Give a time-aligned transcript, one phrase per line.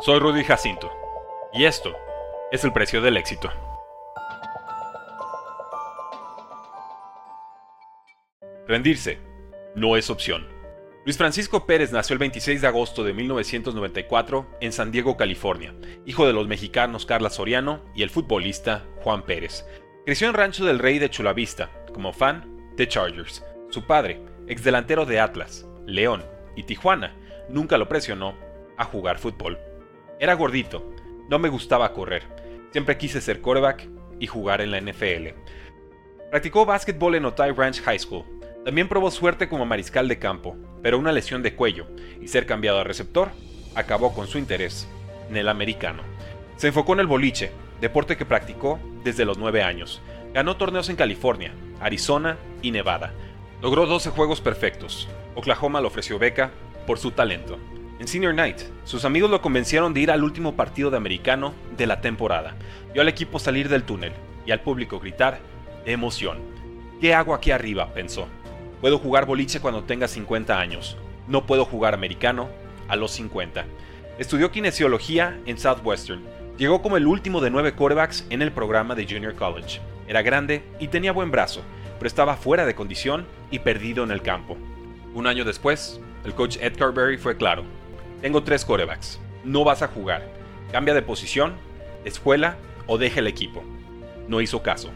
[0.00, 0.90] Soy Rudy Jacinto
[1.52, 1.94] y esto
[2.50, 3.52] es el precio del éxito.
[8.66, 9.20] Rendirse
[9.76, 10.48] no es opción.
[11.04, 16.26] Luis Francisco Pérez nació el 26 de agosto de 1994 en San Diego, California, hijo
[16.26, 19.64] de los mexicanos Carla Soriano y el futbolista Juan Pérez.
[20.04, 23.44] Creció en Rancho del Rey de Chulavista, como fan de Chargers.
[23.70, 26.24] Su padre, ex delantero de Atlas, León
[26.56, 27.14] y Tijuana,
[27.48, 28.34] nunca lo presionó
[28.76, 29.58] a jugar fútbol.
[30.18, 30.92] Era gordito,
[31.28, 32.22] no me gustaba correr,
[32.70, 35.28] siempre quise ser quarterback y jugar en la NFL.
[36.30, 38.24] Practicó básquetbol en Otay Ranch High School.
[38.64, 41.86] También probó suerte como mariscal de campo, pero una lesión de cuello
[42.20, 43.30] y ser cambiado a receptor
[43.74, 44.88] acabó con su interés
[45.28, 46.02] en el americano.
[46.56, 50.00] Se enfocó en el boliche, deporte que practicó desde los 9 años.
[50.32, 53.12] Ganó torneos en California, Arizona y Nevada.
[53.60, 55.08] Logró 12 juegos perfectos.
[55.34, 56.50] Oklahoma le ofreció beca
[56.86, 57.58] por su talento.
[57.98, 61.86] En Senior Night, sus amigos lo convencieron de ir al último partido de americano de
[61.86, 62.56] la temporada.
[62.92, 64.12] Vio al equipo salir del túnel
[64.44, 65.40] y al público gritar
[65.84, 66.38] de emoción.
[67.00, 67.92] ¿Qué hago aquí arriba?
[67.94, 68.26] pensó.
[68.80, 70.96] Puedo jugar boliche cuando tenga 50 años.
[71.28, 72.48] No puedo jugar americano
[72.88, 73.64] a los 50.
[74.18, 76.22] Estudió kinesiología en Southwestern.
[76.58, 79.80] Llegó como el último de nueve quarterbacks en el programa de Junior College.
[80.08, 81.62] Era grande y tenía buen brazo,
[81.98, 84.56] pero estaba fuera de condición y perdido en el campo.
[85.14, 87.64] Un año después, el coach Ed Carberry fue claro.
[88.22, 89.18] Tengo tres corebacks.
[89.42, 90.24] No vas a jugar.
[90.70, 91.54] Cambia de posición,
[92.04, 92.56] escuela
[92.86, 93.64] o deja el equipo.
[94.28, 94.90] No hizo caso.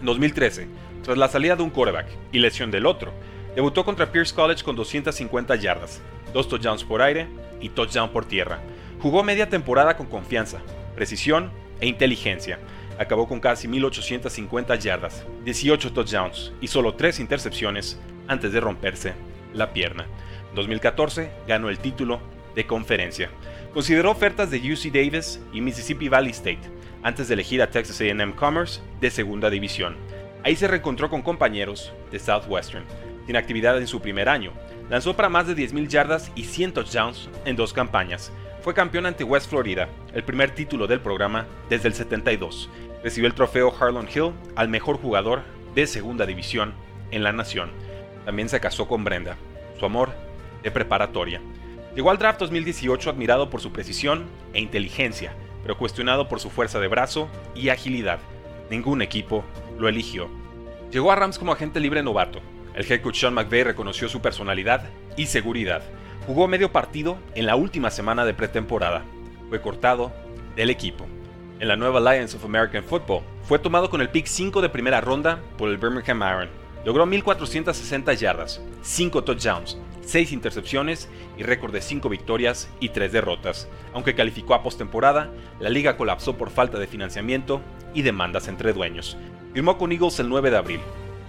[0.00, 0.66] En 2013,
[1.04, 3.12] tras la salida de un coreback y lesión del otro,
[3.54, 7.28] debutó contra Pierce College con 250 yardas, dos touchdowns por aire
[7.60, 8.58] y touchdown por tierra.
[9.00, 10.58] Jugó media temporada con confianza,
[10.96, 12.58] precisión e inteligencia.
[12.98, 19.14] Acabó con casi 1850 yardas, 18 touchdowns y solo 3 intercepciones antes de romperse
[19.52, 20.06] la pierna.
[20.50, 23.30] En 2014 ganó el título de conferencia.
[23.72, 26.60] Consideró ofertas de UC Davis y Mississippi Valley State
[27.02, 29.96] antes de elegir a Texas AM Commerce de segunda división.
[30.42, 32.84] Ahí se reencontró con compañeros de Southwestern.
[33.26, 34.52] Sin actividad en su primer año,
[34.90, 38.30] lanzó para más de 10.000 yardas y 100 touchdowns en dos campañas.
[38.60, 42.70] Fue campeón ante West Florida, el primer título del programa desde el 72.
[43.02, 45.42] Recibió el trofeo Harlan Hill al mejor jugador
[45.74, 46.74] de segunda división
[47.10, 47.70] en la nación.
[48.24, 49.36] También se casó con Brenda,
[49.78, 50.14] su amor
[50.62, 51.40] de preparatoria.
[51.94, 55.32] Llegó al draft 2018 admirado por su precisión e inteligencia,
[55.62, 58.18] pero cuestionado por su fuerza de brazo y agilidad.
[58.68, 59.44] Ningún equipo
[59.78, 60.28] lo eligió.
[60.90, 62.40] Llegó a Rams como agente libre novato.
[62.74, 65.82] El head coach Sean McVay reconoció su personalidad y seguridad.
[66.26, 69.04] Jugó medio partido en la última semana de pretemporada.
[69.48, 70.12] Fue cortado
[70.56, 71.06] del equipo.
[71.60, 75.00] En la nueva Alliance of American Football, fue tomado con el pick 5 de primera
[75.00, 76.63] ronda por el Birmingham Iron.
[76.84, 81.08] Logró 1.460 yardas, 5 touchdowns, 6 intercepciones
[81.38, 83.68] y récord de 5 victorias y 3 derrotas.
[83.94, 85.30] Aunque calificó a postemporada,
[85.60, 87.62] la liga colapsó por falta de financiamiento
[87.94, 89.16] y demandas entre dueños.
[89.54, 90.80] Firmó con Eagles el 9 de abril.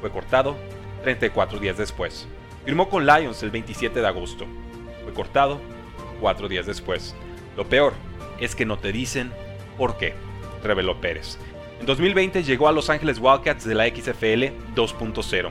[0.00, 0.56] Fue cortado
[1.02, 2.28] 34 días después.
[2.64, 4.46] Firmó con Lions el 27 de agosto.
[5.02, 5.60] Fue cortado
[6.20, 7.16] 4 días después.
[7.56, 7.94] Lo peor
[8.38, 9.32] es que no te dicen
[9.76, 10.14] por qué,
[10.62, 11.38] reveló Pérez.
[11.80, 15.50] En 2020 llegó a Los Angeles Wildcats de la XFL 2.0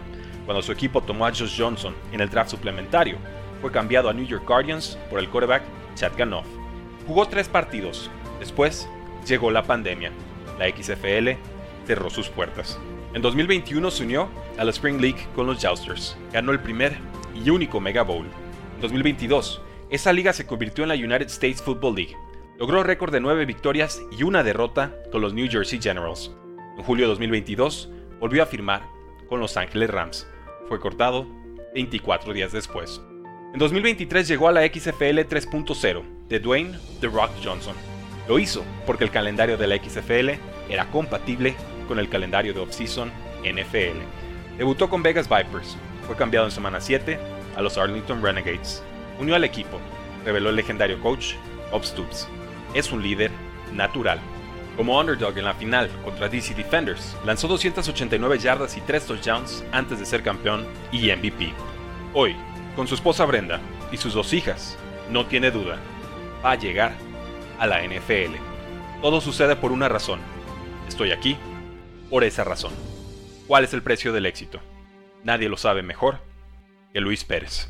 [0.50, 3.17] cuando su equipo tomó a Josh Johnson en el draft suplementario,
[3.62, 5.62] fue cambiado a New York Guardians por el quarterback
[5.94, 6.47] Chad Ganoff.
[7.06, 8.09] Jugó tres partidos.
[8.40, 8.90] Después
[9.28, 10.12] llegó la pandemia.
[10.57, 11.38] La XFL
[11.85, 12.79] cerró sus puertas.
[13.13, 16.17] En 2021 se unió a la Spring League con los Jousters.
[16.34, 16.97] Ganó el primer
[17.35, 18.25] y único Mega Bowl.
[18.73, 19.61] En 2022,
[19.91, 22.17] esa liga se convirtió en la United States Football League.
[22.59, 26.30] Logró récord de 9 victorias y una derrota con los New Jersey Generals.
[26.78, 27.90] En julio de 2022,
[28.20, 28.81] volvió a firmar
[29.30, 30.28] con Los Ángeles Rams
[30.68, 31.25] fue cortado
[31.74, 33.02] 24 días después.
[33.53, 37.75] En 2023 llegó a la XFL 3.0 de Dwayne The Rock Johnson.
[38.28, 40.31] Lo hizo porque el calendario de la XFL
[40.70, 41.56] era compatible
[41.88, 43.09] con el calendario de offseason
[43.41, 44.00] NFL.
[44.58, 47.18] Debutó con Vegas Vipers, fue cambiado en semana 7
[47.56, 48.84] a los Arlington Renegades.
[49.18, 49.80] Unió al equipo,
[50.26, 51.36] reveló el legendario coach
[51.72, 52.28] Bob Stoops.
[52.74, 53.31] Es un líder
[53.73, 54.20] natural
[54.79, 59.99] como underdog en la final contra DC Defenders, lanzó 289 yardas y 3 touchdowns antes
[59.99, 61.52] de ser campeón y MVP.
[62.14, 62.34] Hoy,
[62.78, 63.59] con su esposa Brenda
[63.91, 64.78] y sus dos hijas,
[65.09, 65.78] no tiene duda,
[66.46, 66.94] va a llegar
[67.59, 68.38] a la NFL.
[69.02, 70.22] Todo sucede por una razón.
[70.88, 71.35] Estoy aquí
[72.09, 72.72] por esa razón.
[73.47, 74.61] ¿Cuál es el precio del éxito?
[75.26, 76.20] Nadie lo sabe mejor
[76.94, 77.70] que Luis Pérez.